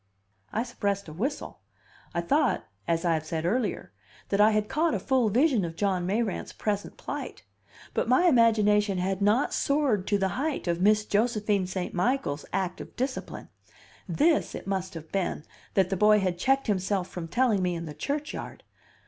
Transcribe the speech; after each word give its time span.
I 0.51 0.63
suppressed 0.63 1.07
a 1.09 1.13
whistle. 1.13 1.59
I 2.11 2.21
thought 2.21 2.65
(as 2.87 3.05
I 3.05 3.13
have 3.13 3.23
said 3.23 3.45
earlier) 3.45 3.91
that 4.29 4.41
I 4.41 4.49
had 4.49 4.67
caught 4.67 4.95
a 4.95 4.99
full 4.99 5.29
vision 5.29 5.63
of 5.63 5.75
John 5.75 6.07
Mayrant's 6.07 6.53
present 6.53 6.97
plight. 6.97 7.43
But 7.93 8.07
my 8.09 8.25
imagination 8.25 8.97
had 8.97 9.21
not 9.21 9.53
soared 9.53 10.07
to 10.07 10.17
the 10.17 10.29
height 10.29 10.67
of 10.67 10.81
Miss 10.81 11.05
Josephine 11.05 11.67
St. 11.67 11.93
Michael's 11.93 12.45
act 12.51 12.81
of 12.81 12.95
discipline. 12.95 13.49
This, 14.09 14.55
it 14.55 14.65
must 14.65 14.95
have 14.95 15.11
been, 15.11 15.43
that 15.75 15.91
the 15.91 15.97
boy 15.97 16.19
had 16.19 16.39
checked 16.39 16.65
himself 16.65 17.07
from 17.07 17.27
telling 17.27 17.61
me 17.61 17.75
in 17.75 17.85
the 17.85 17.93
churchyard. 17.93 18.63